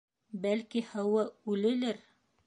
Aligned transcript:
Бәлки 0.45 0.81
һыуы 0.93 1.25
үлелер. 1.57 2.01